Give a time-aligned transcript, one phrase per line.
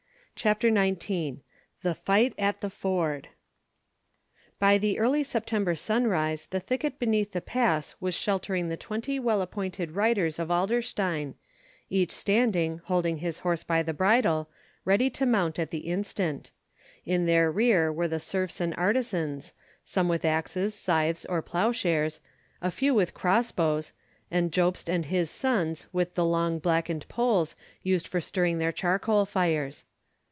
[0.35, 1.41] CHAPTER XIX
[1.83, 3.27] THE FIGHT AT THE FORD
[4.57, 9.43] BY the early September sunrise the thicket beneath the pass was sheltering the twenty well
[9.43, 11.35] appointed reiters of Adlerstein,
[11.91, 14.49] each standing, holding his horse by the bridle,
[14.83, 16.49] ready to mount at the instant.
[17.05, 19.53] In their rear were the serfs and artisans,
[19.85, 22.19] some with axes, scythes, or ploughshares,
[22.63, 23.93] a few with cross bows,
[24.31, 29.27] and Jobst and his sons with the long blackened poles used for stirring their charcoal
[29.27, 29.85] fires.